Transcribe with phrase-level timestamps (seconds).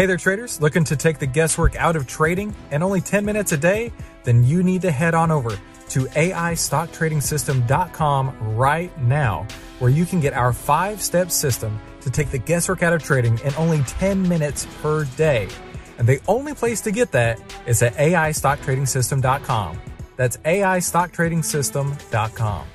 [0.00, 0.62] Hey there, traders.
[0.62, 3.92] Looking to take the guesswork out of trading and only 10 minutes a day?
[4.24, 9.46] Then you need to head on over to AIStockTradingSystem.com right now,
[9.78, 13.38] where you can get our five step system to take the guesswork out of trading
[13.40, 15.48] in only 10 minutes per day.
[15.98, 19.78] And the only place to get that is at AIStockTradingSystem.com.
[20.16, 22.66] That's AIStockTradingSystem.com.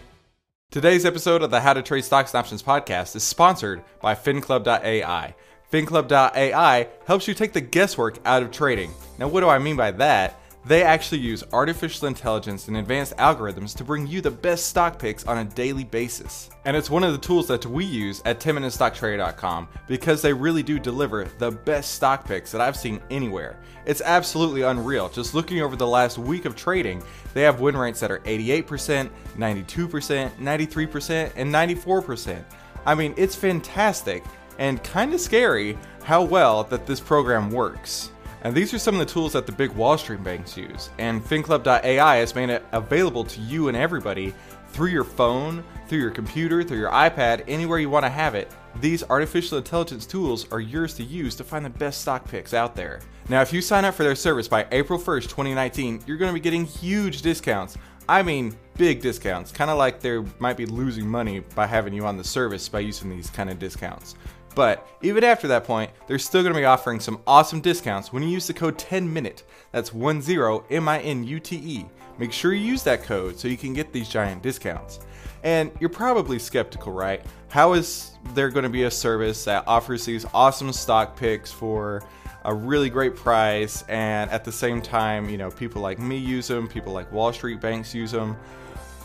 [0.69, 5.33] Today's episode of the How to Trade Stocks and Options podcast is sponsored by FinClub.ai.
[5.75, 8.91] FinClub.ai helps you take the guesswork out of trading.
[9.19, 10.39] Now, what do I mean by that?
[10.63, 15.25] They actually use artificial intelligence and advanced algorithms to bring you the best stock picks
[15.25, 16.49] on a daily basis.
[16.63, 20.79] And it's one of the tools that we use at 10MinuteStockTrader.com because they really do
[20.79, 23.59] deliver the best stock picks that I've seen anywhere.
[23.85, 25.09] It's absolutely unreal.
[25.09, 29.09] Just looking over the last week of trading, they have win rates that are 88%,
[29.37, 32.43] 92%, 93%, and 94%.
[32.85, 34.23] I mean, it's fantastic
[34.57, 38.11] and kind of scary how well that this program works.
[38.43, 40.91] And these are some of the tools that the big Wall Street banks use.
[40.99, 44.35] And FinClub.ai has made it available to you and everybody
[44.67, 48.51] through your phone, through your computer, through your iPad, anywhere you want to have it.
[48.81, 52.75] These artificial intelligence tools are yours to use to find the best stock picks out
[52.75, 52.99] there.
[53.29, 56.33] Now, if you sign up for their service by April 1st, 2019, you're going to
[56.33, 57.77] be getting huge discounts.
[58.07, 62.05] I mean, big discounts, kind of like they might be losing money by having you
[62.05, 64.13] on the service by using these kind of discounts.
[64.55, 68.23] But even after that point, they're still going to be offering some awesome discounts when
[68.23, 69.43] you use the code 10MINUTE.
[69.71, 71.85] That's 10 M I N U T E.
[72.17, 74.99] Make sure you use that code so you can get these giant discounts.
[75.43, 77.21] And you're probably skeptical, right?
[77.49, 82.01] How is there going to be a service that offers these awesome stock picks for
[82.45, 86.47] a really great price and at the same time, you know, people like me use
[86.47, 88.37] them, people like Wall Street banks use them.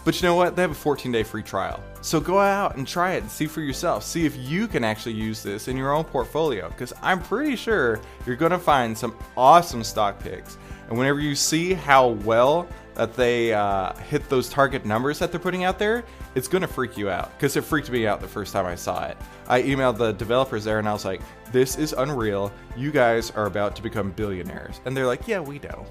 [0.04, 0.56] But you know what?
[0.56, 1.82] They have a 14 day free trial.
[2.00, 4.02] So go out and try it and see for yourself.
[4.02, 6.68] See if you can actually use this in your own portfolio.
[6.68, 10.56] Because I'm pretty sure you're going to find some awesome stock picks.
[10.88, 15.40] And whenever you see how well that they uh, hit those target numbers that they're
[15.40, 17.30] putting out there, it's going to freak you out.
[17.36, 19.16] Because it freaked me out the first time I saw it.
[19.46, 21.20] I emailed the developers there and I was like,
[21.52, 22.50] this is unreal.
[22.76, 24.80] You guys are about to become billionaires.
[24.86, 25.84] And they're like, yeah, we know.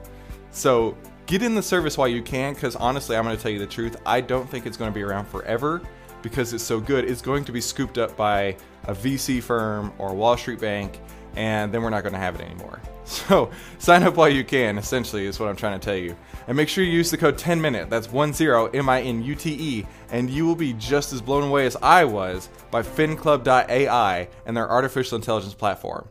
[0.51, 0.97] So
[1.29, 3.67] get in the service while you can because honestly i'm going to tell you the
[3.67, 5.81] truth i don't think it's going to be around forever
[6.21, 7.05] because it's so good.
[7.05, 10.99] It's going to be scooped up by a vc firm or a wall street bank
[11.35, 12.81] and then we're not going to have it anymore.
[13.09, 16.15] So sign up while you can essentially is what i'm trying to tell you.
[16.45, 20.55] And make sure you use the code 10 minute that's 10 m-i-n-u-t-e and you will
[20.55, 26.07] be just as blown away as i was by finclub.ai and their artificial intelligence platform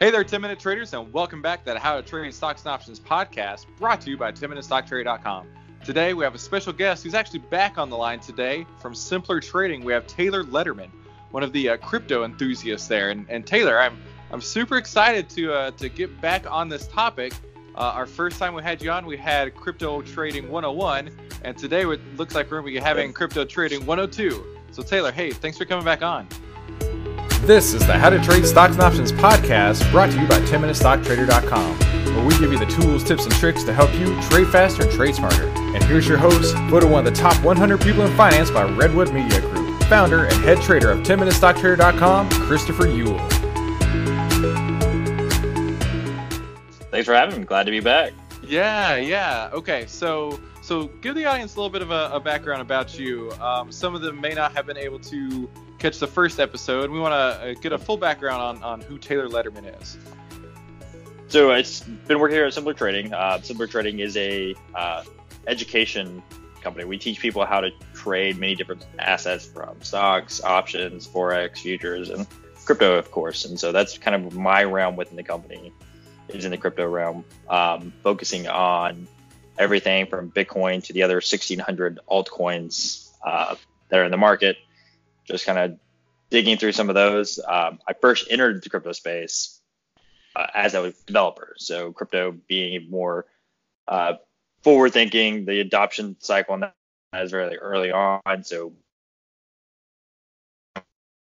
[0.00, 2.70] Hey there, 10 Minute Traders, and welcome back to the How to Trade Stocks and
[2.70, 5.48] Options podcast brought to you by 10MinuteStockTrader.com.
[5.84, 9.40] Today, we have a special guest who's actually back on the line today from Simpler
[9.40, 9.84] Trading.
[9.84, 10.90] We have Taylor Letterman,
[11.32, 13.10] one of the uh, crypto enthusiasts there.
[13.10, 14.00] And, and, Taylor, I'm
[14.30, 17.32] I'm super excited to uh, to get back on this topic.
[17.74, 21.10] Uh, our first time we had you on, we had Crypto Trading 101,
[21.42, 24.58] and today it looks like we're going to be having Crypto Trading 102.
[24.70, 26.28] So, Taylor, hey, thanks for coming back on.
[27.48, 31.78] This is the How to Trade Stocks and Options podcast brought to you by 10MinuteStockTrader.com,
[32.14, 34.92] where we give you the tools, tips, and tricks to help you trade faster and
[34.92, 35.48] trade smarter.
[35.48, 39.14] And here's your host, voted one of the top 100 people in finance by Redwood
[39.14, 43.18] Media Group, founder and head trader of 10MinuteStockTrader.com, Christopher Uhl.
[46.90, 47.46] Thanks for having me.
[47.46, 48.12] Glad to be back.
[48.42, 49.48] Yeah, yeah.
[49.54, 53.32] Okay, so so give the audience a little bit of a, a background about you.
[53.40, 56.90] Um, some of them may not have been able to catch the first episode.
[56.90, 59.96] We want to uh, get a full background on, on who Taylor Letterman is.
[61.28, 63.12] So it's been working here at Simpler Trading.
[63.12, 65.04] Uh, Simpler Trading is a uh,
[65.46, 66.22] education
[66.62, 66.84] company.
[66.84, 72.26] We teach people how to trade many different assets from stocks, options, forex, futures, and
[72.64, 73.44] crypto, of course.
[73.44, 75.72] And so that's kind of my realm within the company
[76.28, 79.06] is in the crypto realm, um, focusing on
[79.58, 83.54] everything from Bitcoin to the other 1,600 altcoins uh,
[83.88, 84.56] that are in the market
[85.28, 85.78] just kind of
[86.30, 87.38] digging through some of those.
[87.38, 89.60] Um, I first entered the crypto space
[90.34, 93.26] uh, as a developer, so crypto being more
[93.86, 94.14] uh,
[94.62, 96.74] forward thinking, the adoption cycle on that
[97.14, 98.44] is very early on.
[98.44, 98.72] So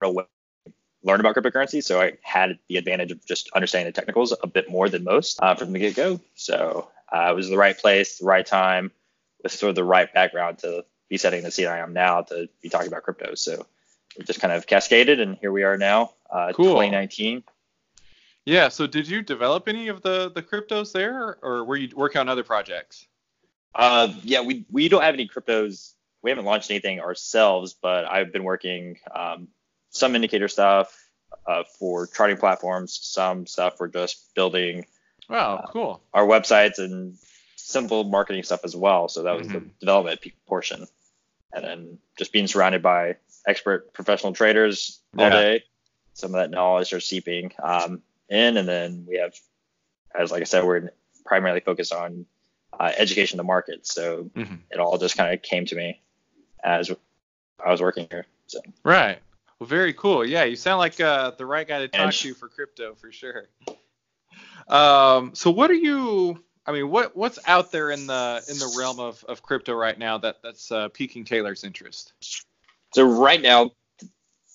[0.01, 1.83] learn about cryptocurrency.
[1.83, 5.39] So I had the advantage of just understanding the technicals a bit more than most
[5.41, 6.19] uh, from the get go.
[6.35, 8.91] So uh, it was the right place, the right time,
[9.41, 12.49] with sort of the right background to be setting the scene I am now to
[12.61, 13.35] be talking about crypto.
[13.35, 13.65] So
[14.19, 16.73] it just kind of cascaded, and here we are now, uh, cool.
[16.75, 17.43] 2019.
[18.45, 18.69] Yeah.
[18.69, 22.29] So, did you develop any of the the cryptos there, or were you working on
[22.29, 23.07] other projects?
[23.75, 25.93] Uh, yeah, we we don't have any cryptos.
[26.21, 29.47] We haven't launched anything ourselves, but I've been working um,
[29.89, 30.93] some indicator stuff
[31.47, 34.85] uh, for charting platforms, some stuff for just building
[35.29, 36.01] Wow, cool.
[36.13, 37.15] our websites and
[37.55, 39.07] simple marketing stuff as well.
[39.07, 39.79] So that was the Mhm.
[39.79, 40.87] development portion,
[41.53, 45.29] and then just being surrounded by expert professional traders all Yeah.
[45.29, 45.63] day.
[46.13, 49.33] Some of that knowledge are seeping um, in, and then we have,
[50.13, 50.91] as like I said, we're
[51.25, 52.25] primarily focused on
[52.79, 53.85] uh, education the market.
[53.87, 54.59] So Mhm.
[54.71, 56.01] it all just kind of came to me
[56.63, 56.91] as
[57.63, 58.25] I was working here.
[58.47, 59.19] So Right.
[59.59, 60.25] Well, very cool.
[60.25, 63.11] Yeah, you sound like uh, the right guy to talk And- to for crypto for
[63.11, 63.49] sure.
[64.67, 66.43] Um, so what are you?
[66.65, 69.97] I mean, what what's out there in the in the realm of, of crypto right
[69.97, 72.13] now that that's uh, piquing Taylor's interest?
[72.93, 73.71] So right now,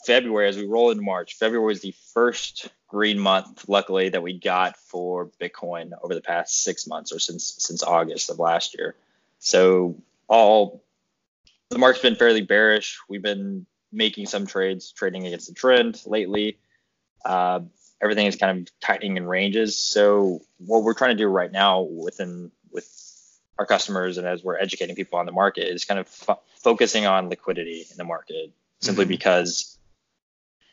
[0.06, 4.38] February, as we roll into March, February is the first green month, luckily, that we
[4.38, 8.96] got for Bitcoin over the past six months or since since August of last year.
[9.38, 9.96] So
[10.28, 10.82] all
[11.70, 12.98] the market's been fairly bearish.
[13.08, 16.58] We've been making some trades, trading against the trend lately.
[17.24, 17.60] Uh,
[18.02, 19.78] everything is kind of tightening in ranges.
[19.78, 22.86] So what we're trying to do right now within with
[23.58, 27.06] our customers and as we're educating people on the market is kind of fo- focusing
[27.06, 29.08] on liquidity in the market simply Mhm.
[29.08, 29.78] because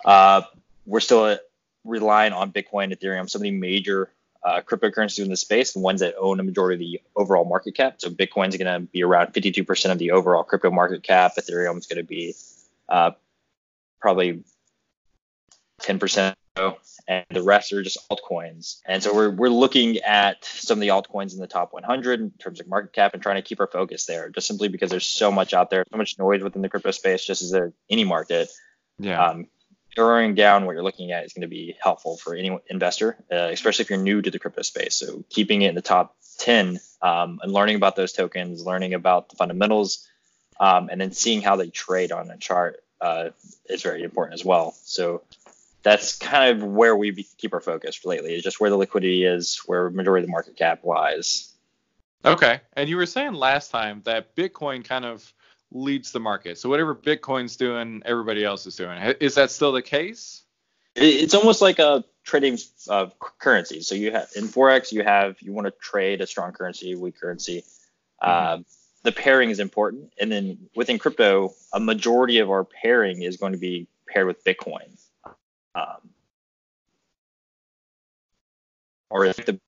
[0.04, 0.42] uh,
[0.86, 1.38] we're still uh,
[1.84, 4.10] relying on Bitcoin, Ethereum, some of the major
[4.44, 7.76] uh, cryptocurrencies in the space, the ones that own a majority of the overall market
[7.76, 7.96] cap.
[8.00, 11.34] So Bitcoin's going to be around 52% of the overall crypto market cap.
[11.38, 12.34] Ethereum's going to be
[12.90, 13.12] uh,
[14.00, 14.44] probably
[15.84, 16.34] 10%
[17.08, 18.82] and the rest are just altcoins.
[18.86, 22.32] And so we're, we're looking at some of the altcoins in the top 100 in
[22.32, 25.06] terms of market cap and trying to keep our focus there just simply because there's
[25.06, 28.04] so much out there, so much noise within the crypto space, just as there any
[28.04, 28.50] market.
[29.00, 29.24] Yeah.
[29.24, 29.48] Um,
[29.98, 33.50] narrowing down what you're looking at is going to be helpful for any investor, uh,
[33.52, 34.96] especially if you're new to the crypto space.
[34.96, 39.30] So keeping it in the top 10 um, and learning about those tokens, learning about
[39.30, 40.08] the fundamentals,
[40.60, 43.30] um, and then seeing how they trade on a chart uh,
[43.68, 44.76] is very important as well.
[44.84, 45.24] So
[45.84, 49.62] that's kind of where we keep our focus lately, is just where the liquidity is,
[49.66, 51.54] where majority of the market cap lies.
[52.24, 52.62] Okay.
[52.74, 55.34] And you were saying last time that Bitcoin kind of
[55.72, 56.58] leads the market.
[56.58, 58.98] So whatever Bitcoin's doing, everybody else is doing.
[59.20, 60.44] Is that still the case?
[60.96, 63.08] It's almost like a trading uh,
[63.40, 63.82] currency.
[63.82, 67.20] So you have in forex, you have you want to trade a strong currency, weak
[67.20, 67.64] currency.
[68.22, 68.66] Um,
[69.04, 73.54] the pairing is important, and then within crypto, a majority of our pairing is going
[73.54, 75.01] to be paired with Bitcoin.
[75.76, 76.10] Um,
[79.10, 79.60] or if the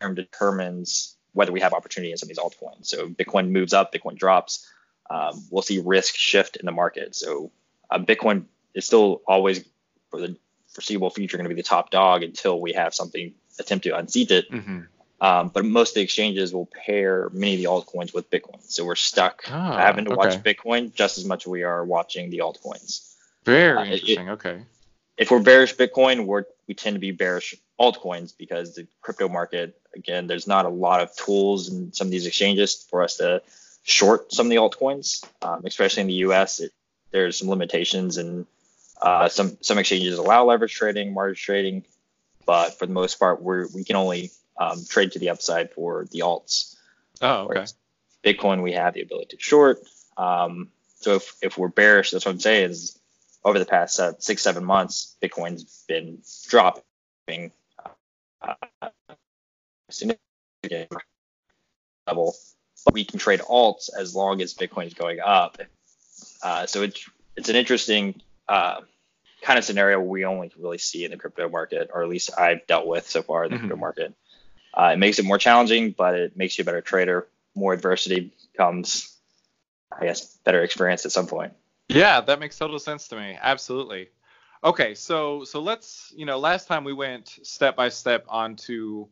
[0.00, 2.86] term determines whether we have opportunity in some of these altcoins.
[2.86, 4.66] So Bitcoin moves up, Bitcoin drops.
[5.10, 7.14] Um, we'll see risk shift in the market.
[7.14, 7.50] So
[7.90, 8.44] uh, Bitcoin
[8.74, 9.64] is still always
[10.10, 10.36] for the
[10.72, 14.30] foreseeable future going to be the top dog until we have something attempt to unseat
[14.30, 14.50] it.
[14.50, 14.80] Mm-hmm.
[15.20, 18.62] Um, but most of the exchanges will pair many of the altcoins with Bitcoin.
[18.62, 20.34] So we're stuck Ah, having to watch.
[20.42, 23.14] Bitcoin just as much as we are watching the altcoins.
[23.44, 24.30] Very Uh, it- interesting.
[24.30, 24.62] okay.
[25.18, 29.78] If we're bearish Bitcoin, we're, we tend to be bearish altcoins because the crypto market,
[29.94, 33.42] again, there's not a lot of tools in some of these exchanges for us to
[33.82, 36.60] short some of the altcoins, um, especially in the US.
[36.60, 36.72] It,
[37.10, 38.46] there's some limitations and
[39.02, 41.84] uh, some some exchanges allow leverage trading, margin trading,
[42.46, 46.06] but for the most part, we're we can only um, trade to the upside for
[46.10, 46.76] the alts.
[47.20, 47.48] Oh, okay.
[47.48, 47.74] Whereas
[48.24, 49.78] Bitcoin, we have the ability to short.
[50.16, 50.68] Um,
[51.00, 52.97] so if, if we're bearish, that's what I'm saying is
[53.44, 56.18] over the past uh, six, seven months, Bitcoin's been
[56.48, 57.52] dropping
[58.42, 58.54] uh,
[59.90, 60.92] significant
[62.06, 62.34] level.
[62.84, 65.58] But we can trade alts as long as Bitcoin is going up.
[66.42, 68.80] Uh, so it's it's an interesting uh,
[69.42, 72.66] kind of scenario we only really see in the crypto market, or at least I've
[72.66, 73.60] dealt with so far in the Mhm.
[73.60, 74.14] crypto market.
[74.74, 77.28] Uh, it makes it more challenging, but it makes you a better trader.
[77.54, 79.16] More adversity comes,
[79.90, 81.52] I guess, better experience at some point.
[81.88, 83.38] Yeah, that makes total sense to me.
[83.40, 84.08] Absolutely.
[84.62, 89.06] Okay, so so let's you know last time we went step by step onto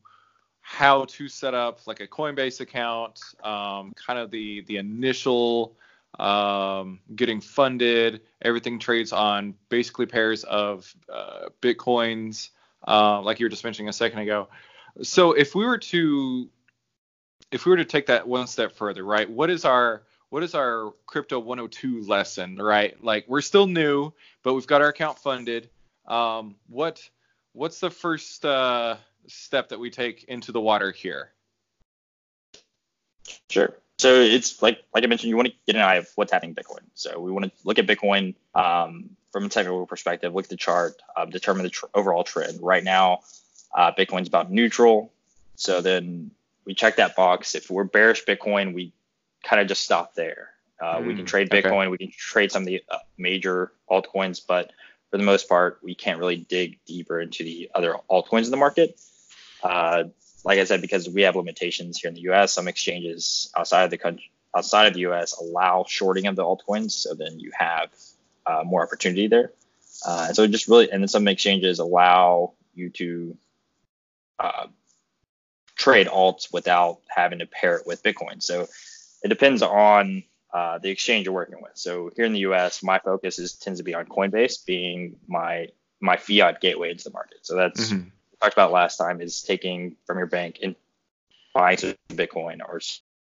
[0.60, 5.76] how to set up like a Coinbase account, um, kind of the the initial
[6.18, 8.22] um, getting funded.
[8.42, 12.50] Everything trades on basically pairs of uh, bitcoins,
[12.86, 14.48] uh, like you were just mentioning a second ago.
[15.02, 16.50] So if we were to
[17.52, 19.30] if we were to take that one step further, right?
[19.30, 23.02] What is our what is our crypto 102 lesson, right?
[23.02, 25.68] Like we're still new, but we've got our account funded.
[26.06, 27.08] Um, what
[27.52, 31.30] what's the first uh, step that we take into the water here?
[33.50, 33.74] Sure.
[33.98, 36.54] So it's like like I mentioned, you want to get an eye of what's happening
[36.56, 36.82] in Bitcoin.
[36.94, 40.56] So we want to look at Bitcoin um, from a technical perspective, look at the
[40.56, 42.60] chart, uh, determine the tr- overall trend.
[42.60, 43.20] Right now,
[43.74, 45.12] uh, Bitcoin's about neutral.
[45.54, 46.30] So then
[46.66, 47.54] we check that box.
[47.54, 48.92] If we're bearish Bitcoin, we
[49.46, 50.50] kind of just stop there.
[50.80, 51.62] Uh, we can Mm, trade okay.
[51.62, 54.72] Bitcoin, we can trade some of the uh, major altcoins, but
[55.10, 58.56] for the most part, we can't really dig deeper into the other altcoins in the
[58.56, 59.00] market.
[59.62, 60.04] Uh,
[60.44, 63.90] like I said, because we have limitations here in the U.S., some exchanges outside of
[63.90, 67.90] the country, outside of the U.S., allow shorting of the altcoins, so then you have
[68.46, 69.52] uh, more opportunity there.
[70.04, 73.36] Uh, so just really, and then some exchanges allow you to
[74.38, 74.66] uh,
[75.74, 78.42] trade alts without having to pair it with Bitcoin.
[78.42, 78.68] So
[79.22, 81.72] it depends on uh, the exchange you're working with.
[81.74, 85.68] So here in the U.S., my focus is tends to be on Coinbase, being my
[86.00, 87.38] my fiat gateway into the market.
[87.42, 88.08] So that's mm-hmm.
[88.40, 90.76] talked about last time is taking from your bank and
[91.54, 92.80] buying some Bitcoin or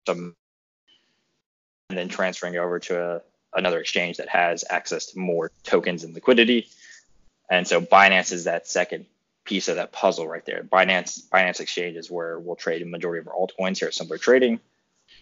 [0.05, 0.35] some,
[1.89, 3.21] and then transferring over to a,
[3.53, 6.67] another exchange that has access to more tokens and liquidity.
[7.49, 9.05] And so Binance is that second
[9.45, 10.63] piece of that puzzle right there.
[10.63, 14.17] Binance Binance Exchange is where we'll trade a majority of our altcoins here at Simpler
[14.17, 14.59] Trading,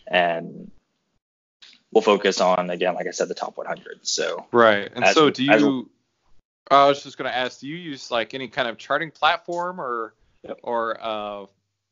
[0.08, 0.72] and
[1.92, 4.06] we'll focus on again, like I said, the top 100.
[4.08, 4.92] So right.
[4.94, 5.90] And so do you?
[6.70, 9.80] I was just going to ask, do you use like any kind of charting platform
[9.80, 10.60] or yep.
[10.64, 11.46] or uh,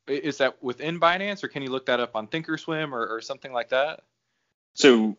[0.08, 3.52] is that within Binance or can you look that up on Thinkorswim or, or something
[3.52, 4.00] like that?
[4.74, 5.16] So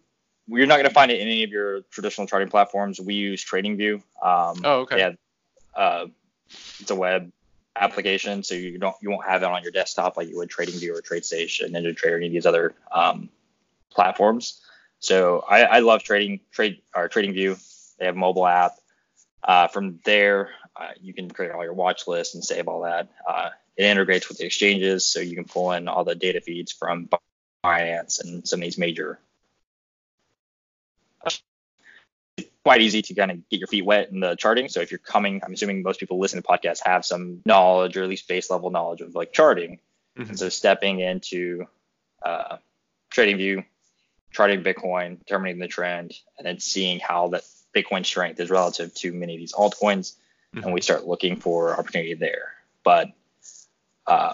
[0.48, 3.00] you're not going to find it in any of your traditional charting platforms.
[3.00, 3.96] We use TradingView.
[4.22, 4.98] Um, oh, okay.
[5.00, 5.12] Yeah,
[5.76, 6.08] uh,
[6.80, 7.32] it's a web
[7.76, 10.98] application, so you don't you won't have it on your desktop like you would TradingView
[10.98, 13.30] or TradeStation, NinjaTrader, any of these other um,
[13.92, 14.62] platforms.
[15.00, 17.98] So I, I, love trading trade or TradingView.
[17.98, 18.74] They have a mobile app.
[19.44, 23.10] Uh, from there, uh, you can create all your watch lists and save all that.
[23.28, 26.72] Uh, it integrates with the exchanges, so you can pull in all the data feeds
[26.72, 27.10] from
[27.64, 29.20] Binance and some of these major
[32.66, 34.68] quite easy to kind of get your feet wet in the charting.
[34.68, 38.02] So if you're coming, I'm assuming most people listen to podcasts have some knowledge or
[38.02, 39.78] at least base level knowledge of like charting.
[40.18, 40.30] Mm-hmm.
[40.30, 41.68] And so stepping into
[42.26, 42.58] uh,
[43.12, 43.66] TradingView,
[44.32, 47.44] charting Bitcoin, determining the trend, and then seeing how that
[47.76, 50.16] Bitcoin strength is relative to many of these altcoins,
[50.56, 50.64] mm-hmm.
[50.64, 52.54] and we start looking for opportunity there.
[52.84, 53.12] But
[54.08, 54.34] uh,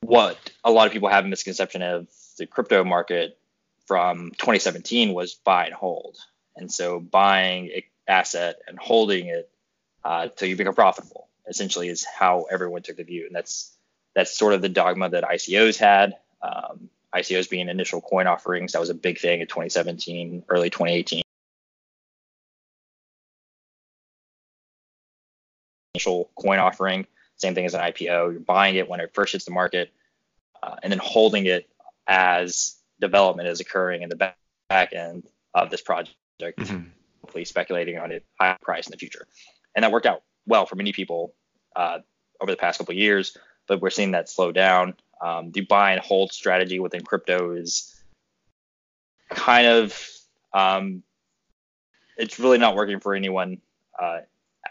[0.00, 3.38] what a lot of people have a misconception of the crypto market
[3.86, 6.18] from 2017 was buy and hold.
[6.56, 9.50] And so buying an asset and holding it
[10.04, 13.26] uh, till you become profitable essentially is how everyone took the view.
[13.26, 13.76] And that's
[14.14, 16.16] that's sort of the dogma that ICOs had.
[16.42, 21.22] Um, ICOs being initial coin offerings, that was a big thing in 2017, early 2018.
[25.94, 27.06] Initial coin offering,
[27.36, 28.32] same thing as an IPO.
[28.32, 29.92] You're buying it when it first hits the market,
[30.62, 31.68] uh, and then holding it
[32.06, 34.34] as development is occurring in the
[34.68, 36.16] back end of this project
[36.50, 36.88] mm-hmm.
[37.20, 39.26] hopefully speculating on a high price in the future.
[39.74, 41.34] And that worked out well for many people
[41.76, 41.98] uh,
[42.40, 43.36] over the past couple of years,
[43.68, 44.94] but we're seeing that slow down.
[45.20, 47.94] Um, the buy and hold strategy within crypto is
[49.30, 49.96] kind of
[50.52, 51.02] um,
[52.16, 53.60] it's really not working for anyone
[54.00, 54.20] uh,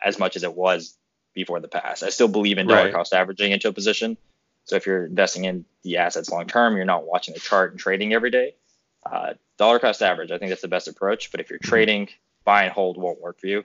[0.03, 0.97] as much as it was
[1.33, 2.03] before the past.
[2.03, 2.93] I still believe in dollar right.
[2.93, 4.17] cost averaging into a position.
[4.65, 7.79] So if you're investing in the assets long term, you're not watching the chart and
[7.79, 8.55] trading every day.
[9.03, 11.31] Uh, dollar cost average, I think that's the best approach.
[11.31, 11.69] But if you're mm-hmm.
[11.69, 12.09] trading,
[12.43, 13.63] buy and hold won't work for you.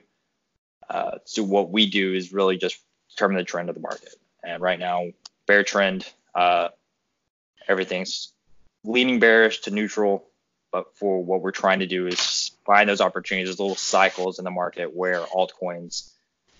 [0.89, 2.79] Uh, so what we do is really just
[3.09, 4.15] determine the trend of the market.
[4.43, 5.07] And right now,
[5.45, 6.69] bear trend, uh,
[7.67, 8.31] everything's
[8.83, 10.27] leaning bearish to neutral.
[10.71, 14.45] But for what we're trying to do is find those opportunities, those little cycles in
[14.45, 16.11] the market where altcoins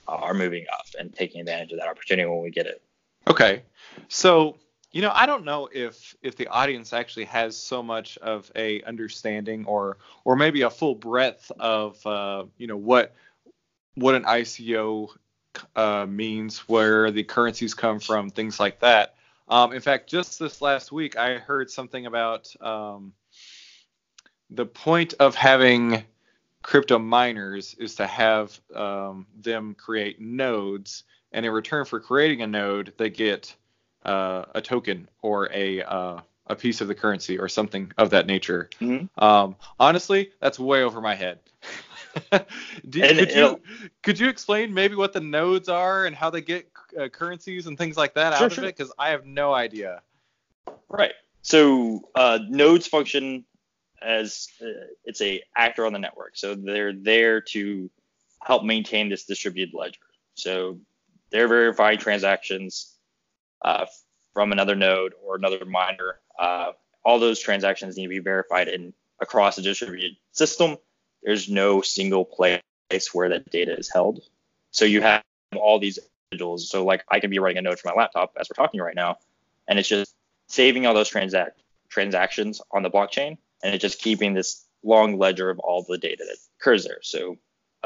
[0.07, 2.81] uh, are moving up and taking advantage of that opportunity when we get it.
[3.27, 3.63] Okay.
[4.07, 4.57] So
[4.91, 8.81] you know, I don't know if if the audience actually has so much of a
[8.83, 13.13] understanding or or maybe a full breadth of uh, you know what
[13.95, 15.09] what an ICO
[15.75, 19.15] uh, means, where the currencies come from, things like that.
[19.49, 23.13] Um, in fact, just this last week, I heard something about um,
[24.49, 26.03] the point of having
[26.63, 32.47] crypto miners is to have um, them create nodes, and in return for creating a
[32.47, 33.55] node, they get
[34.07, 38.25] uh, a token or a uh, a piece of the currency or something of that
[38.25, 38.69] nature.
[38.79, 39.23] Mm-hmm.
[39.23, 41.39] Um, honestly, that's way over my head.
[42.89, 43.61] Do, could you
[44.01, 47.77] could you explain maybe what the nodes are and how they get uh, currencies and
[47.77, 48.63] things like that sure, out sure.
[48.63, 48.77] of it?
[48.77, 50.01] Because I have no idea.
[50.89, 51.13] Right.
[51.41, 53.45] So uh, nodes function
[54.01, 56.37] as uh, it's a actor on the network.
[56.37, 57.89] So they're there to
[58.43, 59.99] help maintain this distributed ledger.
[60.33, 60.79] So
[61.29, 62.96] they're verifying transactions
[63.61, 63.85] uh,
[64.33, 66.19] from another node or another miner.
[66.37, 66.71] Uh,
[67.03, 70.77] all those transactions need to be verified in across a distributed system.
[71.23, 72.61] There's no single place
[73.13, 74.21] where that data is held.
[74.71, 75.23] So you have
[75.55, 75.99] all these
[76.31, 76.69] individuals.
[76.69, 78.95] So like I can be writing a node for my laptop as we're talking right
[78.95, 79.17] now,
[79.67, 80.13] and it's just
[80.47, 85.49] saving all those transact transactions on the blockchain, and it's just keeping this long ledger
[85.49, 86.99] of all the data that occurs there.
[87.01, 87.37] So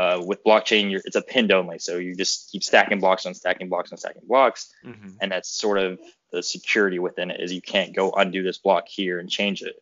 [0.01, 3.69] uh, with blockchain, you're, it's append only, so you just keep stacking blocks on stacking
[3.69, 5.09] blocks on stacking blocks, Mm-hmm.
[5.21, 5.99] and that's sort of
[6.31, 9.75] the security within it is you can't go undo this block here and change it.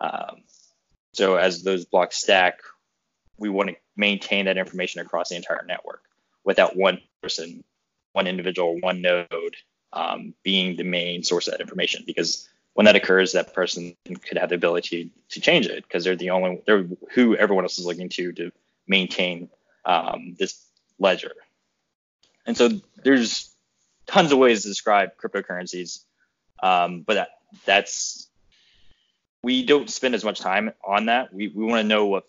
[0.00, 0.42] Um,
[1.12, 2.60] so as those blocks stack,
[3.36, 6.02] we want to maintain that information across the entire network
[6.44, 7.64] without one person,
[8.12, 9.56] one individual, one node
[9.92, 12.04] um, being the main source of that information.
[12.06, 13.96] Because when that occurs, that person
[14.26, 17.78] could have the ability to change it because they're the only they're who everyone else
[17.78, 18.52] is looking to to
[18.88, 19.48] maintain
[19.84, 20.64] um, this
[20.98, 21.32] ledger.
[22.46, 22.70] And so
[23.04, 23.54] there's
[24.06, 26.04] tons of ways to describe cryptocurrencies,
[26.62, 27.28] um, but that,
[27.64, 28.28] that's
[29.42, 31.32] we don't spend as much time on that.
[31.32, 32.24] We we want to know what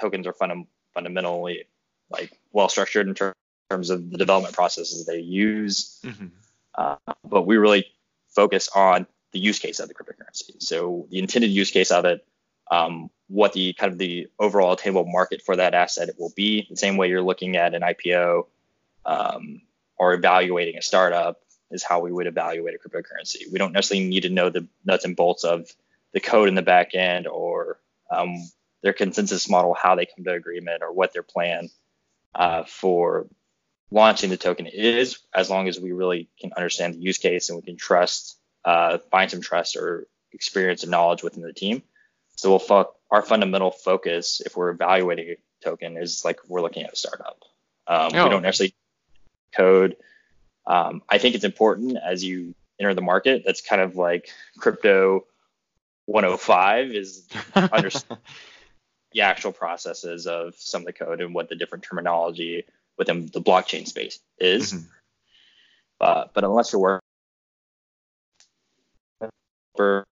[0.00, 1.64] tokens are funda- fundamentally
[2.10, 3.34] like well structured in ter-
[3.70, 6.26] terms of the development processes they use, Mm-hmm.
[6.74, 7.86] uh, but we really
[8.28, 10.62] focus on the use case of the cryptocurrency.
[10.62, 12.24] So the intended use case of it,
[12.70, 16.66] um, what the kind of the overall attainable market for that asset will be.
[16.68, 18.46] The same way you're looking at an IPO
[19.04, 19.62] um,
[19.96, 21.40] or evaluating a startup
[21.70, 23.50] is how we would evaluate a cryptocurrency.
[23.50, 25.68] We don't necessarily need to know the nuts and bolts of
[26.12, 27.78] the code in the back end or
[28.10, 28.36] um,
[28.82, 31.68] their consensus model, how they come to agreement, or what their plan
[32.34, 33.26] uh, for
[33.90, 37.56] launching the token is, as long as we really can understand the use case and
[37.56, 41.82] we can trust, uh, find some trust or experience and knowledge within the team.
[42.36, 46.84] So we'll fo- our fundamental focus, if we're evaluating a token, is like we're looking
[46.84, 47.42] at a startup.
[47.86, 48.74] Um, Oh, we don't necessarily
[49.54, 49.96] code.
[50.66, 53.42] Um, I think it's important as you enter the market.
[53.46, 54.28] That's kind of like
[54.58, 55.24] crypto
[56.06, 58.18] 105 is Understand.
[59.12, 62.64] the actual processes of some of the code and what the different terminology
[62.98, 64.72] within the blockchain space is.
[64.74, 64.86] Mhm.
[66.00, 67.00] Uh, but unless you're working
[69.76, 70.04] for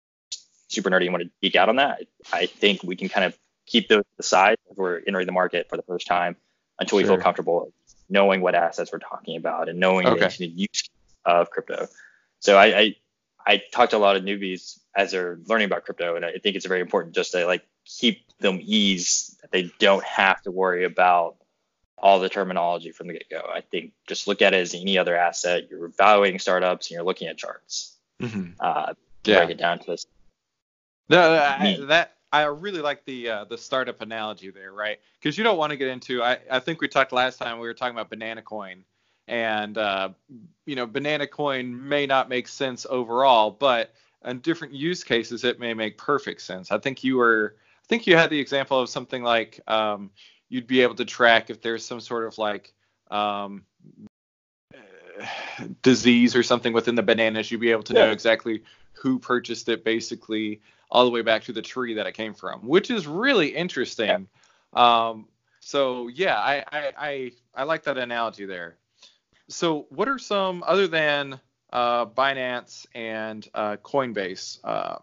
[0.74, 2.02] super nerdy and want to geek out on that,
[2.32, 5.76] I think we can kind of keep those aside if we're entering the market for
[5.76, 6.36] the first time
[6.78, 7.14] until we Sure.
[7.14, 7.72] feel comfortable
[8.10, 10.28] knowing what assets we're talking about and knowing Okay.
[10.38, 10.88] the use
[11.24, 11.88] of crypto.
[12.40, 12.96] So I, I
[13.46, 16.56] I talk to a lot of newbies as they're learning about crypto, and I think
[16.56, 20.84] it's very important just to like keep them ease that they don't have to worry
[20.84, 21.36] about
[21.98, 23.40] all the terminology from the get go.
[23.50, 25.68] I think just look at it as any other asset.
[25.70, 27.96] You're evaluating startups and you're looking at charts.
[28.20, 28.54] Mhm.
[28.60, 29.38] Uh, Yeah.
[29.38, 30.06] Break it down to this.
[31.08, 34.98] No, I, that I really like the uh, the startup analogy there, right?
[35.20, 36.22] Because you don't want to get into.
[36.22, 38.84] I, I think we talked last time we were talking about banana coin,
[39.28, 40.08] and uh,
[40.66, 45.60] you know, banana coin may not make sense overall, but in different use cases it
[45.60, 46.72] may make perfect sense.
[46.72, 47.56] I think you were.
[47.58, 50.10] I think you had the example of something like um,
[50.48, 52.72] you'd be able to track if there's some sort of like
[53.10, 53.64] um,
[55.82, 58.62] disease or something within the bananas, you'd be able to know exactly
[58.92, 60.60] who purchased it, basically
[60.94, 64.28] all the way back to the tree that it came from, which is really interesting.
[64.72, 65.26] Um,
[65.58, 68.76] so yeah, I, I I I like that analogy there.
[69.48, 71.40] So what are some other than
[71.72, 74.60] uh, Binance and uh, Coinbase?
[74.62, 74.98] Uh,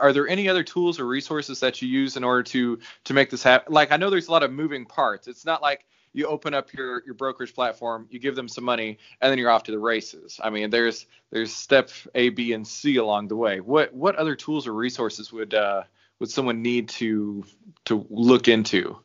[0.00, 3.28] are there any other tools or resources that you use in order to to make
[3.28, 3.72] this happen?
[3.72, 5.28] Like I know there's a lot of moving parts.
[5.28, 5.84] It's not like
[6.18, 9.50] you open up your your brokerage platform, you give them some money, and then you're
[9.50, 10.40] off to the races.
[10.42, 13.60] I mean, there's there's step A, B, and C along the way.
[13.60, 15.84] What what other tools or resources would uh,
[16.18, 17.44] would someone need to
[17.86, 18.98] to look into?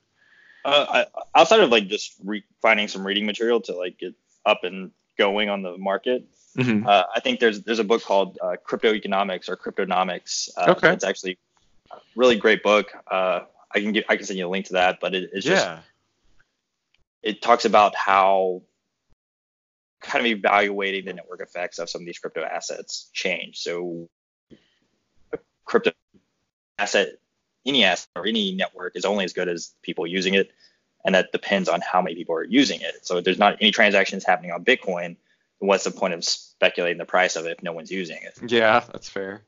[0.65, 4.13] Uh, I, outside of like just re- finding some reading material to like get
[4.45, 6.25] up and going on the market,
[6.57, 6.85] Mm-hmm.
[6.87, 10.49] uh, I think there's there's a book called uh, Crypto Economics or Cryptonomics.
[10.55, 10.93] Uh, Okay.
[10.93, 11.39] It's actually
[11.91, 12.91] a really great book.
[13.09, 13.41] Uh,
[13.73, 15.65] I can get I can send you a link to that, but it, it's just
[15.65, 15.79] Yeah.
[17.23, 18.61] It talks about how
[20.01, 23.59] kind of evaluating the network effects of some of these crypto assets change.
[23.59, 24.09] So
[25.31, 25.91] a crypto
[26.77, 27.13] asset,
[27.65, 30.51] any asset or any network is only as good as people using it.
[31.05, 33.05] And that depends on how many people are using it.
[33.05, 35.17] So if there's not any transactions happening on Bitcoin,
[35.59, 38.51] what's the point of speculating the price of it if no one's using it?
[38.51, 39.43] Yeah, that's fair.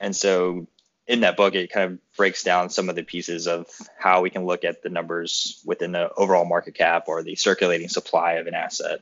[0.00, 0.66] And so
[1.06, 3.66] in that book, it kind of breaks down some of the pieces of
[3.98, 7.88] how we can look at the numbers within the overall market cap or the circulating
[7.88, 9.00] supply of an asset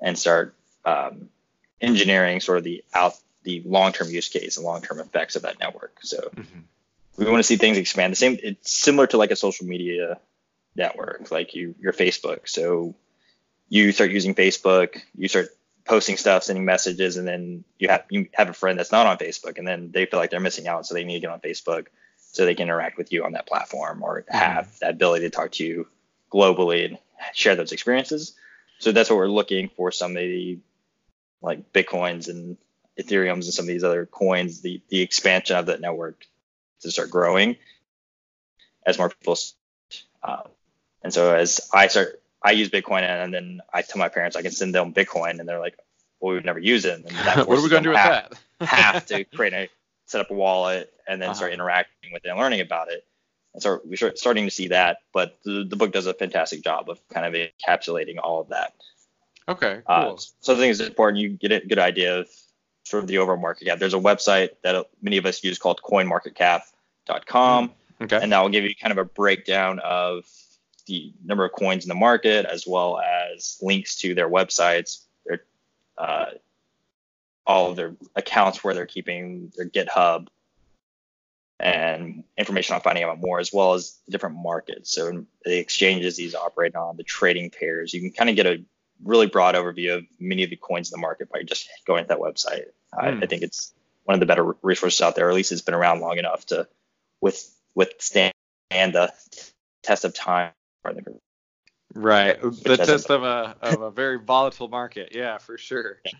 [0.00, 1.28] and start um,
[1.80, 5.96] engineering sort of the out the long-term use case and long-term effects of that network.
[6.02, 6.64] So Mhm.
[7.16, 8.12] we want to see things expand.
[8.12, 10.20] The same, it's similar to like a social media
[10.76, 12.48] network, like you your Facebook.
[12.48, 12.94] So
[13.70, 15.48] you start using Facebook, you start
[15.90, 19.18] posting stuff, sending messages, and then you have you have a friend that's not on
[19.18, 21.40] Facebook, and then they feel like they're missing out, so they need to get on
[21.40, 25.30] Facebook so they can interact with you on that platform or have that ability to
[25.30, 25.88] talk to you
[26.32, 26.98] globally and
[27.34, 28.34] share those experiences.
[28.78, 30.60] So that's what we're looking for some of the
[31.42, 32.56] like Bitcoins and
[32.96, 36.24] Ethereums and some of these other coins, the the expansion of that network
[36.82, 37.56] to start growing
[38.86, 39.36] as more people.
[40.22, 40.42] Uh,
[41.02, 44.42] and so as I start I use Bitcoin, and then I tell my parents I
[44.42, 45.76] can send them Bitcoin, and they're like,
[46.20, 48.36] "Well, we've never used it." And that what are we going to do with have,
[48.58, 48.68] that?
[48.68, 49.68] have to create a
[50.06, 51.36] set up a wallet and then uh-huh.
[51.36, 53.04] start interacting with it and learning about it.
[53.54, 56.90] And so we're starting to see that, but the, the book does a fantastic job
[56.90, 58.74] of kind of encapsulating all of that.
[59.48, 60.14] Okay, uh, cool.
[60.14, 62.28] Uh, so I think it's important you get a good idea of
[62.84, 63.78] sort of the overall market cap.
[63.78, 67.68] There's a website that many of us use called coinmarketcap.com.
[67.68, 67.72] Mm,
[68.02, 68.20] okay.
[68.22, 70.24] And that will give you kind of a breakdown of
[70.90, 75.44] the number of coins in the market as well as links to their websites, their
[75.96, 76.26] uh,
[77.46, 80.28] all of their accounts where they're keeping their GitHub
[81.58, 84.90] and information on finding out more, as well as different markets.
[84.92, 88.62] So the exchanges these operate on, the trading pairs, you can kind of get a
[89.04, 92.08] really broad overview of many of the coins in the market by just going to
[92.08, 92.64] that website.
[92.94, 93.04] Mm.
[93.04, 93.22] I, hmm.
[93.22, 93.72] I, think it's
[94.04, 96.46] one of the better resources out there, or at least it's been around long enough
[96.46, 96.66] to
[97.20, 98.32] with withstand
[98.70, 99.12] the
[99.82, 100.52] test of time.
[101.94, 105.12] Right, the test of a of a very volatile market.
[105.14, 106.00] Yeah, for sure.
[106.04, 106.12] Yeah.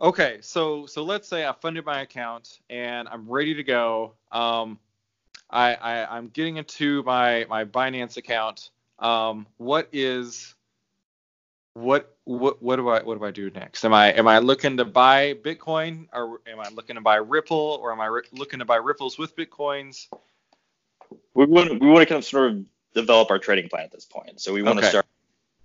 [0.00, 4.12] Okay, so so let's say I funded my account and I'm ready to go.
[4.30, 4.78] Um,
[5.48, 8.70] I, I I'm getting into my my Binance account.
[8.98, 10.54] Um, what is
[11.72, 13.84] what what what do I what do I do next?
[13.84, 17.78] Am I am I looking to buy Bitcoin or am I looking to buy Ripple
[17.80, 20.08] or am I looking to buy Ripples with Bitcoins?
[21.34, 22.64] We want we want to kind of sort of
[22.96, 24.40] develop our trading plan at this point.
[24.40, 24.86] So we want okay.
[24.86, 25.06] to start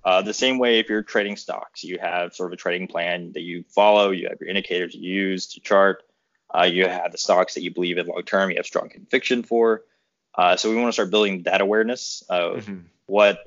[0.04, 3.32] uh, the same way if you're trading stocks, you have sort of a trading plan
[3.34, 6.04] that you follow, you have your indicators you use to chart,
[6.54, 9.44] uh, you have the stocks that you believe in long term, you have strong conviction
[9.44, 9.84] for.
[10.36, 12.80] Uh, so we want to start building that awareness of mm-hmm.
[13.06, 13.40] what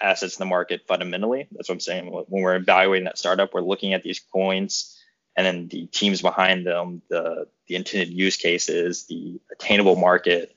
[0.00, 1.48] assets in the market fundamentally.
[1.52, 2.10] That's what I'm saying.
[2.10, 4.96] When we're evaluating that startup, we're looking at these coins
[5.36, 10.56] and then the teams behind them, the, the intended use cases, the attainable market,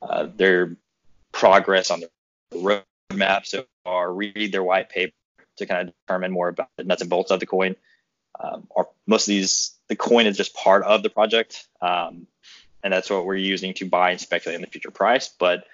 [0.00, 0.76] uh, their
[1.32, 2.10] progress on the
[3.10, 5.12] roadmap so far, read their white paper
[5.56, 7.76] to kind of determine more about the nuts and bolts of the coin.
[8.38, 12.26] Um, or most of these, the coin is just part of the project, um,
[12.82, 15.28] and that's what we're using to buy and speculate on the future price.
[15.28, 15.64] But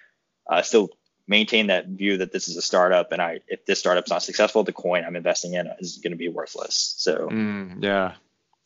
[0.47, 0.91] uh, still
[1.29, 4.65] maintain that view that this is a startup, and I, if this startup's not successful,
[4.65, 6.95] the coin I'm investing in is going to be worthless.
[6.99, 8.15] So mm, yeah.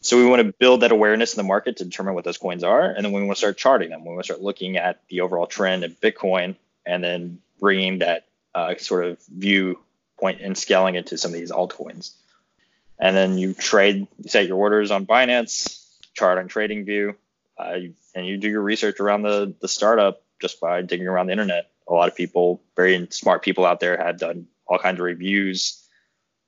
[0.00, 2.64] So we want to build that awareness in the market to determine what those coins
[2.64, 4.04] are, and then we want to start charting them.
[4.04, 8.26] We want to start looking at the overall trend of Bitcoin, and then bringing that
[8.54, 12.12] uh, sort of viewpoint and scaling it to some of these altcoins.
[12.98, 17.14] And then you trade, you set your orders on Binance, chart on TradingView,
[17.58, 17.78] uh,
[18.14, 21.70] and you do your research around the the startup just by digging around the internet.
[21.88, 25.82] A lot of people, very smart people out there, have done all kinds of reviews,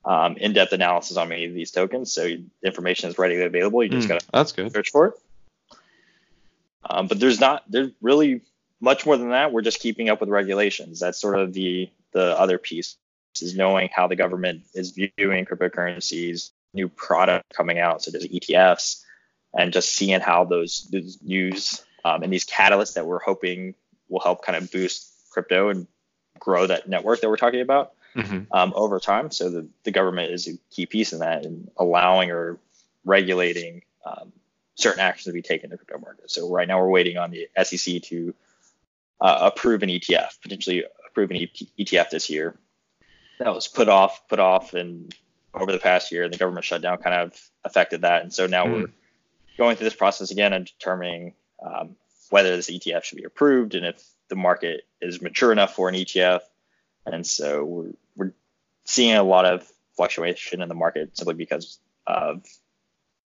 [0.05, 2.11] um, in-depth analysis on many of these tokens.
[2.11, 2.29] So
[2.63, 3.83] information is readily available.
[3.83, 4.71] You just mm, gotta that's good.
[4.71, 5.13] search for it.
[6.87, 8.41] Um, but there's not there's really
[8.81, 10.99] much more than that, we're just keeping up with regulations.
[10.99, 12.97] That's sort of the the other piece
[13.41, 19.03] is knowing how the government is viewing cryptocurrencies, new product coming out, such as ETFs,
[19.53, 23.73] and just seeing how those, those news um, and these catalysts that we're hoping
[24.09, 25.87] will help kind of boost crypto and
[26.39, 28.43] grow that network that we're talking about mm-hmm.
[28.51, 29.31] um, over time.
[29.31, 32.59] So the, the government is a key piece in that and allowing or
[33.03, 34.31] regulating um,
[34.75, 36.29] certain actions to be taken in the crypto market.
[36.29, 38.35] So right now we're waiting on the SEC to
[39.21, 41.37] uh, approve an ETF, potentially approve an
[41.79, 42.57] ETF this year.
[43.39, 45.13] That was put off, put off, and
[45.53, 48.73] over the past year, the government shutdown kind of affected that, and so now mm.
[48.73, 48.89] we're
[49.57, 51.33] going through this process again and determining
[51.65, 51.95] um,
[52.29, 55.95] whether this ETF should be approved and if the market is mature enough for an
[55.95, 56.41] ETF.
[57.05, 58.33] And so we're, we're
[58.85, 62.43] seeing a lot of fluctuation in the market simply because of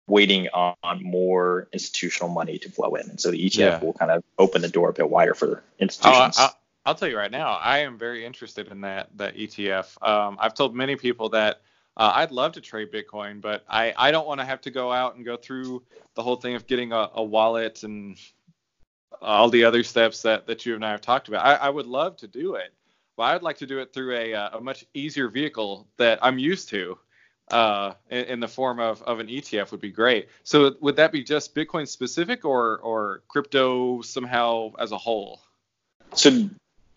[0.08, 3.08] waiting on, more institutional money to flow in.
[3.08, 3.80] And so the ETF yeah.
[3.80, 6.36] will kind of open the door a bit wider for institutions.
[6.38, 6.48] Oh,
[6.84, 10.02] I, will tell you right now, I am very interested in that that ETF.
[10.06, 11.60] Um, I've told many people that
[11.96, 14.92] uh, I'd love to trade Bitcoin, but I, I don't want to have to go
[14.92, 15.82] out and go through
[16.14, 18.16] the whole thing of getting a, a wallet and
[19.20, 21.44] all the other steps that, that you and I have talked about.
[21.44, 22.72] I, I would love to do it,
[23.16, 26.38] but I'd like to do it through a, uh, a much easier vehicle that I'm
[26.38, 26.98] used to
[27.50, 30.28] uh, in, in, the form of, of an ETF would be great.
[30.44, 35.40] So would that be just Bitcoin specific or or crypto somehow as a whole?
[36.14, 36.48] So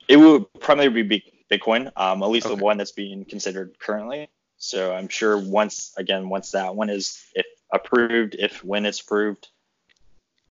[0.08, 2.56] it would primarily be Bitcoin, um, at least okay.
[2.56, 4.30] the one that's being considered currently.
[4.58, 9.48] So I'm sure once again, once that one is if approved, if when it's approved,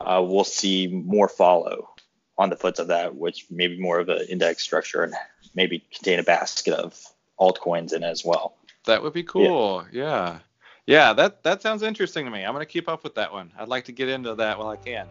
[0.00, 1.90] uh, we'll see more follow
[2.38, 5.14] on the foots of that, which maybe more of an index structure and
[5.54, 6.98] maybe contain a basket of
[7.40, 8.56] altcoins in as well.
[8.86, 9.84] That would be cool.
[9.92, 10.02] Yeah.
[10.02, 10.38] yeah.
[10.86, 11.12] yeah.
[11.12, 12.44] that that sounds interesting to me.
[12.44, 13.52] I'm going to keep up with that one.
[13.58, 15.06] I'd like to get into that while I can.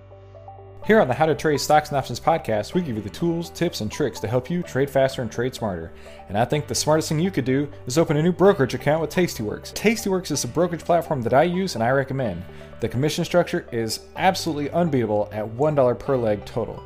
[0.86, 3.50] Here on the How to Trade Stocks and Options podcast, we give you the tools,
[3.50, 5.92] tips, and tricks to help you trade faster and trade smarter.
[6.30, 9.02] And I think the smartest thing you could do is open a new brokerage account
[9.02, 9.74] with Tastyworks.
[9.74, 12.44] Tastyworks is a brokerage platform that I use and I recommend.
[12.82, 16.84] The commission structure is absolutely unbeatable at $1 per leg total.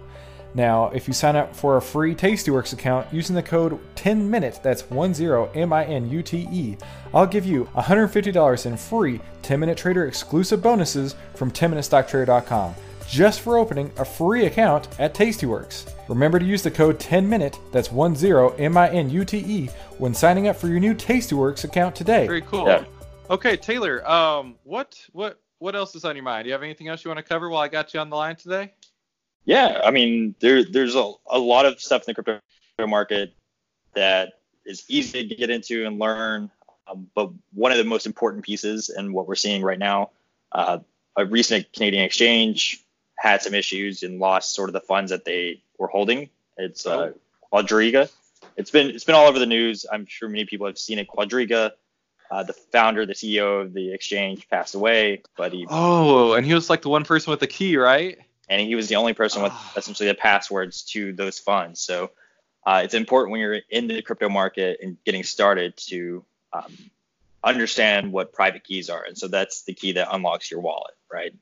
[0.56, 4.82] Now, if you sign up for a free Tastyworks account using the code 10MINUTE, that's
[4.82, 6.78] 10 M I N U T E,
[7.14, 12.74] I'll give you $150 in free 10 Minute Trader exclusive bonuses from 10MinuteStockTrader.com
[13.08, 15.92] just for opening a free account at Tastyworks.
[16.08, 20.14] Remember to use the code 10MINUTE, that's 10 M I N U T E, when
[20.14, 22.26] signing up for your new Tastyworks account today.
[22.26, 22.68] Very cool.
[22.68, 22.86] Yeah.
[23.30, 26.46] Okay, Taylor, um, what what what else is on your mind?
[26.46, 28.16] Do you have anything else you want to cover while I got you on the
[28.16, 28.74] line today?
[29.46, 32.42] Yeah, I mean, there there's a, a lot of stuff in the crypto
[32.88, 33.34] market
[33.94, 34.34] that
[34.66, 36.52] is easy to get into and learn.
[36.88, 40.12] Um, but one of the most important pieces, and what we're seeing right now,
[40.52, 40.80] uh,
[41.16, 42.84] a recent Canadian exchange
[43.18, 46.30] had some issues and lost sort of the funds that they were holding.
[46.58, 47.12] It's uh,
[47.52, 48.10] Quadriga.
[48.56, 49.86] It's been it's been all over the news.
[49.92, 51.08] I'm sure many people have seen it.
[51.08, 51.72] Quadriga,
[52.32, 56.54] uh, the founder, the CEO of the exchange, passed away, but he Oh, and he
[56.54, 58.20] was like the one person with the key, right?
[58.50, 59.74] And he was the only person with Ah.
[59.78, 61.80] essentially the passwords to those funds.
[61.80, 62.12] So
[62.66, 66.78] uh, it's important when you're in the crypto market and getting started to um,
[67.44, 69.04] understand what private keys are.
[69.04, 71.34] And so that's the key that unlocks your wallet, right?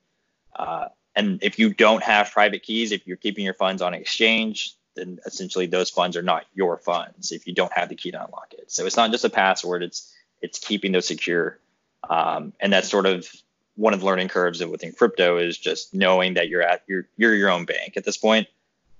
[0.55, 4.75] Uh, and if you don't have private keys, if you're keeping your funds on exchange,
[4.95, 8.23] then essentially those funds are not your funds if you don't have the key to
[8.23, 8.71] unlock it.
[8.71, 11.59] So it's not just a password; it's it's keeping those secure.
[12.07, 13.27] Um, and that's sort of
[13.77, 17.07] one of the learning curves of within crypto is just knowing that you're at you're
[17.15, 18.47] you're your own bank at this point.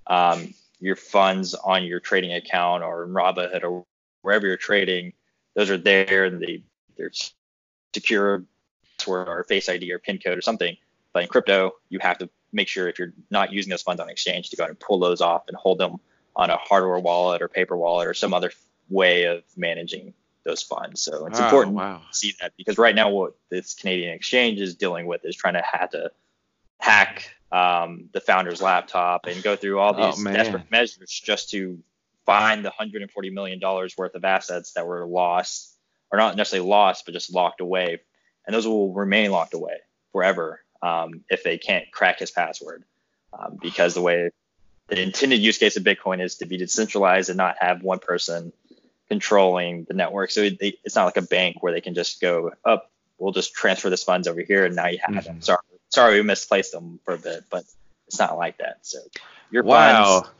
[0.06, 3.84] Um, your funds on your trading account or in Robinhood or
[4.22, 5.12] wherever you're trading,
[5.54, 6.62] those are there and they
[6.96, 7.10] they're
[7.92, 8.44] secure
[8.98, 10.76] password or face ID or PIN code or something.
[11.12, 14.08] But in crypto, you have to make sure if you're not using those funds on
[14.08, 15.96] exchange to go and pull those off and hold them
[16.36, 18.52] on a hardware wallet or paper wallet or some other
[18.88, 20.14] way of managing
[20.48, 21.02] those funds.
[21.02, 22.02] So it's Oh, important Wow.
[22.10, 25.54] to see that because right now what this Canadian exchange is dealing with is trying
[25.54, 26.10] to have to
[26.80, 30.34] hack um, the founder's laptop and go through all Oh, these man.
[30.34, 31.78] desperate measures just to
[32.26, 35.74] find the 140 million dollars worth of assets that were lost
[36.12, 38.00] or not necessarily lost but just locked away
[38.46, 39.78] and those will remain locked away
[40.12, 42.84] forever um, if they can't crack his password
[43.32, 44.30] um, because the way
[44.88, 48.52] the intended use case of bitcoin is to be decentralized and not have one person
[49.08, 52.50] controlling the network so it, it's not like a bank where they can just go
[52.64, 55.44] up we'll just transfer this funds over here and now you have them Mhm.
[55.44, 57.64] sorry sorry we misplaced them for a bit but
[58.06, 58.98] it's not like that so
[59.50, 60.20] your Wow.
[60.20, 60.30] funds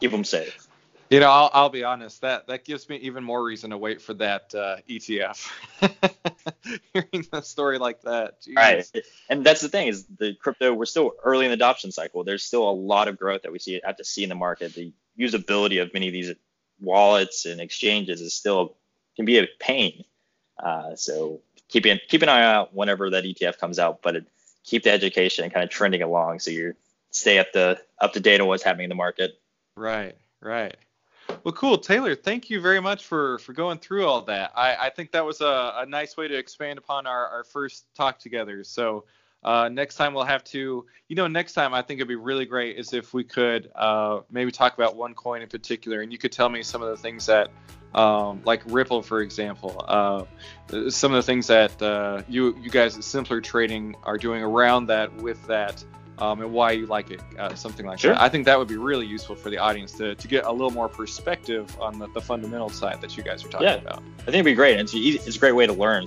[0.00, 0.66] keep them safe
[1.10, 2.20] You know, I'll, I'll be honest.
[2.20, 5.48] That that gives me even more reason to wait for that uh, ETF.
[6.92, 8.34] Hearing a story like that.
[8.54, 8.84] Right.
[9.30, 12.24] And that's the thing is the crypto, we're still early in the adoption cycle.
[12.24, 14.74] There's still a lot of growth that we see have to see in the market.
[14.74, 16.34] The usability of many of these
[16.80, 18.76] wallets and exchanges is still
[19.16, 20.04] can be a pain.
[20.58, 24.26] Uh, so keep an keep an eye out whenever that ETF comes out, but it,
[24.64, 26.74] keep the education kind of trending along so you
[27.10, 29.38] stay up to up to date on what's happening in the market.
[29.76, 30.76] Right, right.
[31.44, 32.14] Well, cool, Taylor.
[32.14, 34.52] Thank you very much for for going through all that.
[34.54, 37.86] I, I think that was a, a nice way to expand upon our, our first
[37.94, 38.64] talk together.
[38.64, 39.04] So
[39.44, 42.44] uh, next time we'll have to, you know, next time I think it'd be really
[42.44, 46.18] great is if we could uh, maybe talk about one coin in particular, and you
[46.18, 47.50] could tell me some of the things that,
[47.94, 50.24] um, like Ripple, for example, uh,
[50.90, 54.86] some of the things that uh, you you guys at Simpler Trading are doing around
[54.86, 55.82] that with that
[56.18, 58.12] um, and why you like it, uh, something like Sure.
[58.12, 58.20] that.
[58.20, 60.72] I think that would be really useful for the audience to, to get a little
[60.72, 63.76] more perspective on the, the fundamental side that you guys are talking Yeah.
[63.76, 64.02] about.
[64.22, 64.78] I think it'd be great.
[64.80, 66.06] It's it's a great way to learn.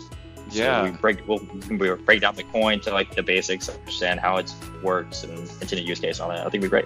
[0.52, 0.84] So Yeah.
[0.84, 4.54] we break we'll, we break down the coin to like the basics, understand how it
[4.84, 6.40] works, and intended use case on it.
[6.40, 6.86] I think it'd be great.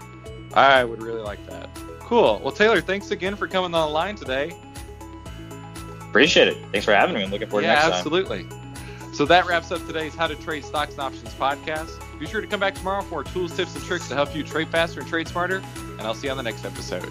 [0.54, 1.70] I would really like that.
[2.00, 2.40] Cool.
[2.44, 4.56] Well, Taylor, thanks again for coming on the line today.
[6.10, 6.58] Appreciate it.
[6.72, 7.24] Thanks for having me.
[7.24, 7.94] I'm looking forward yeah, to next time.
[7.98, 8.48] absolutely.
[9.14, 11.90] So that wraps up today's How to Trade Stocks and Options podcast.
[12.20, 14.44] Be sure to come back tomorrow for more tools, tips, and tricks to help you
[14.44, 15.62] trade faster and trade smarter.
[15.78, 17.10] And I'll see you on the next episode.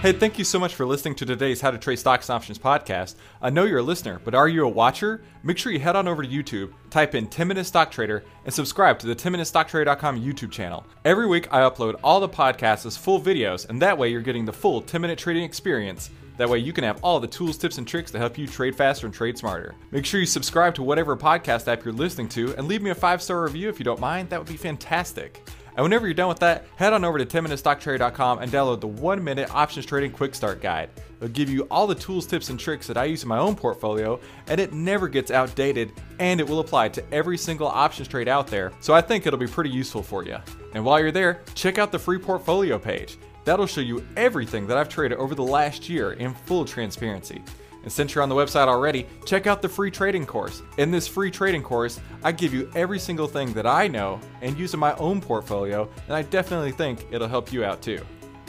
[0.00, 2.56] Hey, thank you so much for listening to today's How to Trade Stocks and Options
[2.56, 3.16] podcast.
[3.42, 5.22] I know you're a listener, but are you a watcher?
[5.42, 8.54] Make sure you head on over to YouTube, type in 10 Minute Stock Trader, and
[8.54, 10.86] subscribe to the 10MinuteStockTrader.com YouTube channel.
[11.04, 14.44] Every week, I upload all the podcasts as full videos, and that way you're getting
[14.44, 16.10] the full 10 minute trading experience.
[16.36, 18.76] That way you can have all the tools, tips, and tricks to help you trade
[18.76, 19.74] faster and trade smarter.
[19.90, 22.94] Make sure you subscribe to whatever podcast app you're listening to and leave me a
[22.94, 24.30] five star review if you don't mind.
[24.30, 25.42] That would be fantastic.
[25.78, 29.22] And whenever you're done with that, head on over to 10minutestocktrader.com and download the 1
[29.22, 30.90] minute options trading quick start guide.
[31.18, 33.54] It'll give you all the tools, tips, and tricks that I use in my own
[33.54, 38.26] portfolio, and it never gets outdated, and it will apply to every single options trade
[38.26, 40.38] out there, so I think it'll be pretty useful for you.
[40.74, 43.16] And while you're there, check out the free portfolio page.
[43.44, 47.40] That'll show you everything that I've traded over the last year in full transparency.
[47.82, 50.62] And since you're on the website already, check out the free trading course.
[50.78, 54.58] In this free trading course, I give you every single thing that I know and
[54.58, 58.04] use in my own portfolio, and I definitely think it'll help you out too.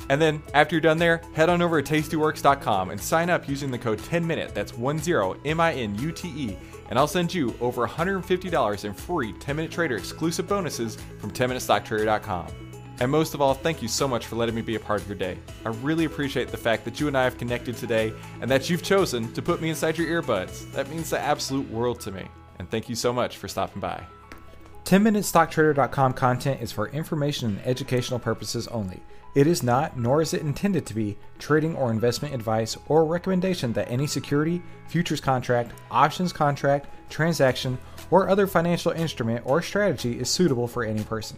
[0.09, 3.69] And then, after you're done there, head on over to tastyworks.com and sign up using
[3.69, 6.57] the code 10MINUTE, that's 10 M I N U T E,
[6.89, 12.68] and I'll send you over $150 in free 10 Minute Trader exclusive bonuses from 10MinuteStockTrader.com.
[13.01, 15.07] And most of all, thank you so much for letting me be a part of
[15.07, 15.37] your day.
[15.65, 18.83] I really appreciate the fact that you and I have connected today and that you've
[18.83, 20.69] chosen to put me inside your earbuds.
[20.73, 22.25] That means the absolute world to me.
[22.59, 24.03] And thank you so much for stopping by.
[24.83, 28.99] 10MinuteStockTrader.com content is for information and educational purposes only.
[29.35, 33.71] It is not, nor is it intended to be, trading or investment advice or recommendation
[33.73, 37.77] that any security, futures contract, options contract, transaction,
[38.09, 41.37] or other financial instrument or strategy is suitable for any person.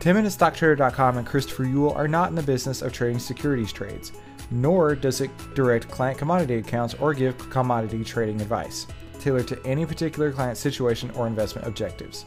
[0.00, 4.12] 10MinuteStockTrader.com and Christopher Uhl are not in the business of trading securities trades,
[4.50, 8.86] nor does it direct client commodity accounts or give commodity trading advice,
[9.20, 12.24] tailored to any particular client situation or investment objectives.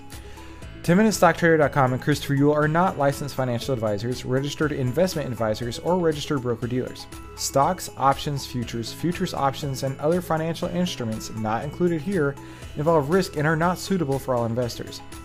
[0.84, 6.44] Tim 10MinuteStockTrader.com and Christopher Uhl are not licensed financial advisors, registered investment advisors, or registered
[6.44, 7.08] broker dealers.
[7.38, 12.36] Stocks, options, futures, futures options, and other financial instruments not included here
[12.78, 15.02] involve risk and are not suitable for all investors.